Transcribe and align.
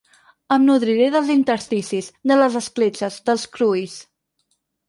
Em 0.55 0.63
nodriré 0.69 1.09
dels 1.15 1.29
intersticis, 1.33 2.09
de 2.31 2.39
les 2.41 2.57
escletxes, 2.63 3.21
dels 3.29 3.47
cruis. 3.59 4.01